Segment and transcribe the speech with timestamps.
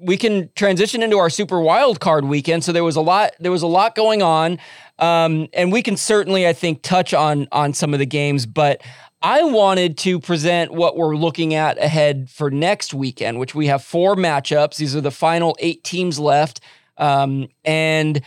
[0.00, 2.64] we can transition into our super wild card weekend.
[2.64, 4.58] So there was a lot there was a lot going on,
[4.98, 8.82] um, and we can certainly I think touch on on some of the games, but.
[9.22, 13.84] I wanted to present what we're looking at ahead for next weekend, which we have
[13.84, 14.76] four matchups.
[14.76, 16.60] These are the final eight teams left,
[16.96, 18.22] um, and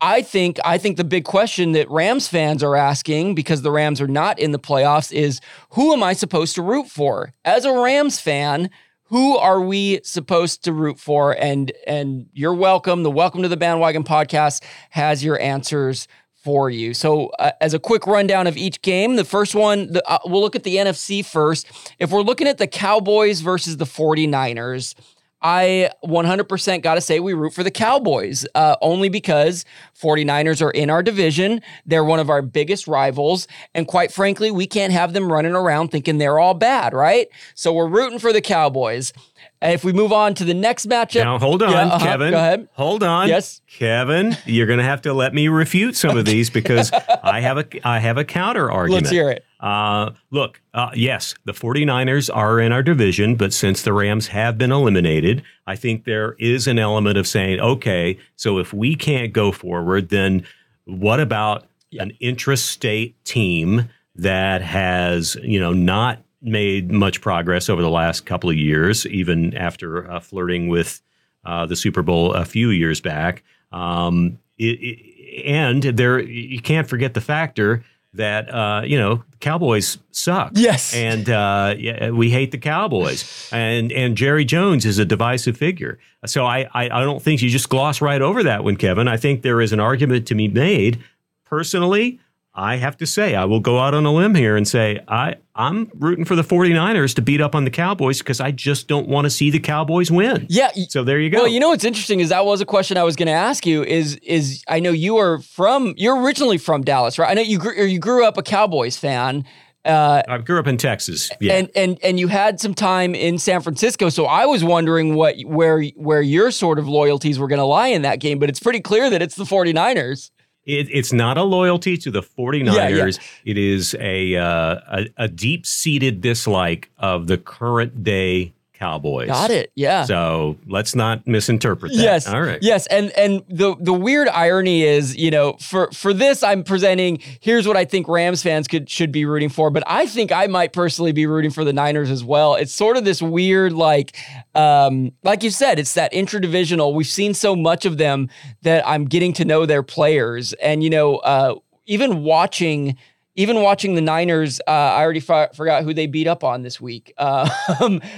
[0.00, 4.00] I think I think the big question that Rams fans are asking because the Rams
[4.00, 7.34] are not in the playoffs is who am I supposed to root for?
[7.44, 8.70] As a Rams fan,
[9.08, 11.32] who are we supposed to root for?
[11.32, 13.02] And and you're welcome.
[13.02, 16.08] The Welcome to the Bandwagon podcast has your answers
[16.44, 16.94] for you.
[16.94, 20.40] So, uh, as a quick rundown of each game, the first one, the, uh, we'll
[20.40, 21.66] look at the NFC first.
[21.98, 24.94] If we're looking at the Cowboys versus the 49ers,
[25.40, 29.64] I 100% got to say we root for the Cowboys, uh, only because
[30.00, 31.62] 49ers are in our division.
[31.86, 33.46] They're one of our biggest rivals.
[33.74, 37.28] And quite frankly, we can't have them running around thinking they're all bad, right?
[37.54, 39.12] So we're rooting for the Cowboys.
[39.60, 41.24] If we move on to the next matchup.
[41.24, 42.30] Now, hold on, yeah, uh-huh, Kevin.
[42.30, 42.68] Go ahead.
[42.74, 43.28] Hold on.
[43.28, 43.60] Yes.
[43.66, 47.58] Kevin, you're going to have to let me refute some of these because I have
[47.58, 49.04] a I have a counter argument.
[49.04, 49.44] Let's hear it.
[49.60, 54.56] Uh, look, uh, yes, the 49ers are in our division, but since the Rams have
[54.56, 59.32] been eliminated, I think there is an element of saying, okay, so if we can't
[59.32, 60.46] go forward, then
[60.84, 62.02] what about yeah.
[62.02, 68.50] an intrastate team that has, you know, not made much progress over the last couple
[68.50, 71.02] of years, even after uh, flirting with
[71.44, 73.42] uh, the Super Bowl a few years back.
[73.72, 77.84] Um, it, it, and there, you can't forget the factor
[78.14, 80.52] that uh, you know Cowboys suck.
[80.54, 85.56] Yes, and uh, yeah, we hate the Cowboys, and and Jerry Jones is a divisive
[85.56, 85.98] figure.
[86.26, 89.08] So I, I I don't think you just gloss right over that one, Kevin.
[89.08, 90.98] I think there is an argument to be made.
[91.44, 92.20] Personally,
[92.58, 95.36] I have to say, I will go out on a limb here and say I,
[95.54, 99.06] I'm rooting for the 49ers to beat up on the Cowboys because I just don't
[99.06, 100.44] want to see the Cowboys win.
[100.50, 100.72] Yeah.
[100.88, 101.38] So there you go.
[101.38, 103.64] Well, you know what's interesting is that was a question I was going to ask
[103.64, 107.30] you is is I know you are from you're originally from Dallas, right?
[107.30, 109.44] I know you grew, you grew up a Cowboys fan.
[109.84, 111.30] Uh, I grew up in Texas.
[111.40, 111.54] Yeah.
[111.54, 115.36] And and and you had some time in San Francisco, so I was wondering what
[115.44, 118.60] where where your sort of loyalties were going to lie in that game, but it's
[118.60, 120.30] pretty clear that it's the 49ers.
[120.68, 122.74] It, it's not a loyalty to the 49ers.
[122.74, 123.10] Yeah, yeah.
[123.44, 129.26] It is a, uh, a, a deep seated dislike of the current day Cowboys.
[129.26, 129.72] Got it.
[129.74, 130.04] Yeah.
[130.04, 131.98] So let's not misinterpret that.
[131.98, 132.28] Yes.
[132.28, 132.58] All right.
[132.62, 132.86] Yes.
[132.86, 137.66] And and the the weird irony is, you know, for for this, I'm presenting here's
[137.66, 140.72] what I think Rams fans could should be rooting for, but I think I might
[140.72, 142.54] personally be rooting for the Niners as well.
[142.54, 144.16] It's sort of this weird, like,
[144.54, 146.94] um, like you said, it's that interdivisional.
[146.94, 148.28] We've seen so much of them
[148.62, 151.56] that I'm getting to know their players, and you know, uh,
[151.86, 152.96] even watching
[153.38, 156.80] even watching the Niners, uh, I already f- forgot who they beat up on this
[156.80, 157.14] week.
[157.16, 157.48] Uh,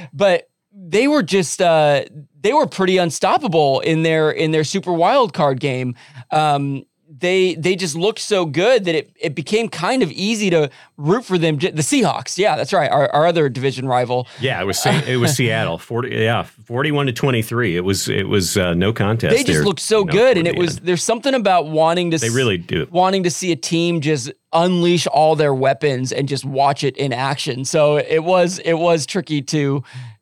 [0.14, 2.04] but they were just uh,
[2.40, 5.94] they were pretty unstoppable in their in their super wild card game.
[6.30, 6.84] Um,
[7.18, 11.24] they they just looked so good that it, it became kind of easy to root
[11.24, 11.58] for them.
[11.58, 14.28] The Seahawks, yeah, that's right, our, our other division rival.
[14.40, 17.76] Yeah, it was it was Seattle, forty yeah, forty one to twenty three.
[17.76, 19.36] It was it was uh, no contest.
[19.36, 20.86] They just there, looked so good, and it was end.
[20.86, 25.06] there's something about wanting to they really do wanting to see a team just unleash
[25.08, 27.64] all their weapons and just watch it in action.
[27.64, 29.82] So it was it was tricky to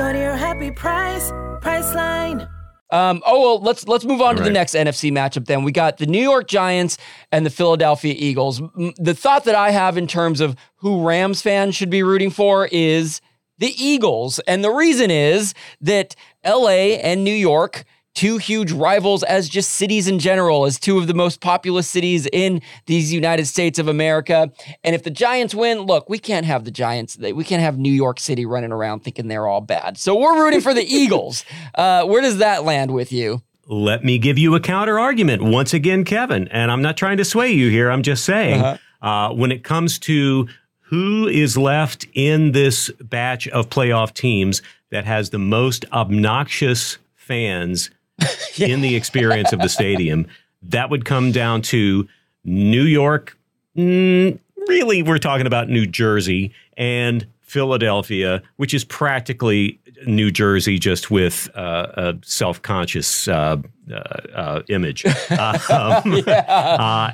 [0.00, 1.30] Go to your happy price
[1.60, 2.48] Priceline.
[2.88, 5.44] Um, oh well, let's let's move on to the next NFC matchup.
[5.44, 6.96] Then we got the New York Giants
[7.30, 8.62] and the Philadelphia Eagles.
[8.62, 12.30] M- The thought that I have in terms of who Rams fans should be rooting
[12.30, 13.20] for is
[13.58, 15.52] the Eagles, and the reason is
[15.82, 16.98] that L.A.
[16.98, 17.84] and New York.
[18.14, 22.26] Two huge rivals as just cities in general, as two of the most populous cities
[22.32, 24.50] in these United States of America.
[24.82, 27.92] And if the Giants win, look, we can't have the Giants, we can't have New
[27.92, 29.96] York City running around thinking they're all bad.
[29.96, 31.44] So we're rooting for the Eagles.
[31.74, 33.42] Uh, where does that land with you?
[33.66, 36.48] Let me give you a counter argument once again, Kevin.
[36.48, 37.90] And I'm not trying to sway you here.
[37.90, 40.48] I'm just saying, uh when it comes to
[40.90, 44.60] who is left in this batch of playoff teams
[44.90, 47.90] that has the most obnoxious fans
[48.58, 50.26] in the experience of the stadium,
[50.62, 52.08] that would come down to
[52.44, 53.36] New York.
[53.76, 54.38] Mm,
[54.68, 61.48] really, we're talking about New Jersey and Philadelphia, which is practically New Jersey, just with
[61.54, 63.56] uh, a self-conscious uh,
[63.90, 63.94] uh,
[64.34, 65.04] uh, image.
[65.30, 67.12] Um, uh,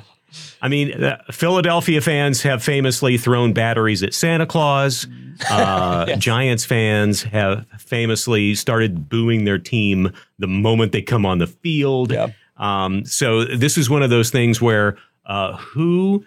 [0.61, 5.07] I mean, uh, Philadelphia fans have famously thrown batteries at Santa Claus.
[5.51, 11.45] Uh, Giants fans have famously started booing their team the moment they come on the
[11.45, 12.11] field.
[12.11, 12.29] Yeah.
[12.57, 16.25] Um, so this is one of those things where uh, who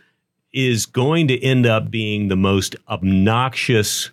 [0.53, 4.11] is going to end up being the most obnoxious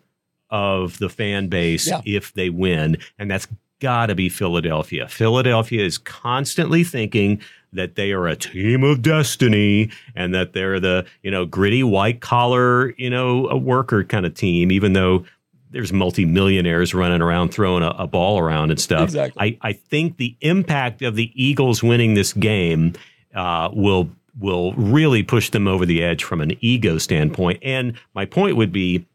[0.49, 2.01] of the fan base Yeah.
[2.03, 3.47] if they win, and that's
[3.79, 5.07] got to be Philadelphia.
[5.07, 7.41] Philadelphia is constantly thinking
[7.73, 12.21] that they are a team of destiny and that they're the you know gritty white
[12.21, 15.25] collar you know a worker kind of team, even though
[15.71, 19.03] there's multimillionaires running around throwing a, a ball around and stuff.
[19.03, 19.59] Exactly.
[19.61, 22.93] I, I think the impact of the Eagles winning this game
[23.35, 24.09] uh, will
[24.39, 27.59] will really push them over the edge from an ego standpoint.
[27.63, 29.05] And my point would be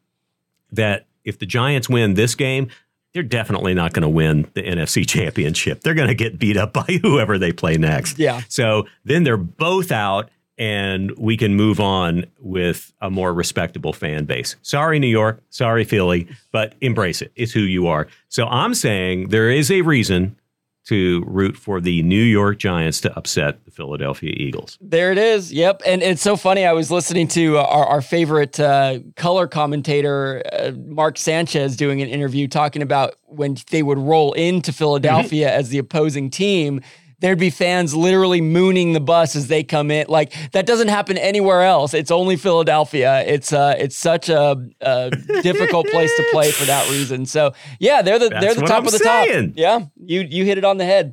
[0.72, 2.68] that if the Giants win this game,
[3.14, 5.82] they're definitely not going to win the NFC championship.
[5.82, 8.18] They're going to get beat up by whoever they play next.
[8.18, 8.42] Yeah.
[8.48, 14.26] So then they're both out and we can move on with a more respectable fan
[14.26, 14.56] base.
[14.62, 15.42] Sorry, New York.
[15.50, 17.32] Sorry, Philly, but embrace it.
[17.36, 18.06] It's who you are.
[18.28, 20.36] So I'm saying there is a reason
[20.84, 24.78] to root for the New York Giants to upset the Philadelphia Eagles.
[24.80, 25.52] There it is.
[25.52, 25.82] Yep.
[25.86, 26.64] And it's so funny.
[26.64, 32.02] I was listening to uh, our, our favorite uh, color commentator, uh, Mark Sanchez, doing
[32.02, 36.80] an interview talking about when they would roll into Philadelphia as the opposing team.
[37.22, 40.06] There'd be fans literally mooning the bus as they come in.
[40.08, 41.94] Like that doesn't happen anywhere else.
[41.94, 43.24] It's only Philadelphia.
[43.26, 45.10] It's uh, it's such a, a
[45.42, 47.24] difficult place to play for that reason.
[47.24, 49.48] So yeah, they're the they're the top I'm of the saying.
[49.50, 49.56] top.
[49.58, 51.10] Yeah, you you hit it on the head.